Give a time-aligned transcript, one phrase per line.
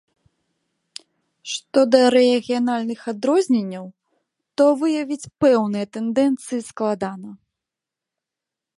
[1.55, 3.85] Што да рэгіянальных адрозненняў,
[4.57, 7.29] то выявіць пэўныя тэндэнцыі складана.